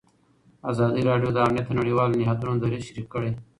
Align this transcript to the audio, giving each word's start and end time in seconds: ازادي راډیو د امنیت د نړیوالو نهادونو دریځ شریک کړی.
ازادي 0.71 1.01
راډیو 1.09 1.29
د 1.33 1.37
امنیت 1.45 1.65
د 1.67 1.71
نړیوالو 1.79 2.17
نهادونو 2.21 2.59
دریځ 2.63 2.83
شریک 2.89 3.07
کړی. 3.13 3.31